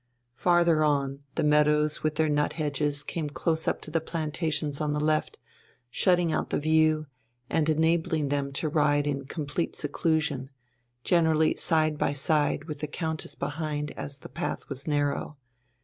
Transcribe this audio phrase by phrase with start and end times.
[0.33, 4.93] Farther on, the meadows with their nut hedges came close up to the plantations on
[4.93, 5.37] the left,
[5.91, 7.05] shutting out the view,
[7.51, 10.49] and enabling them to ride in complete seclusion,
[11.03, 15.37] generally side by side with the Countess behind, as the path was narrow.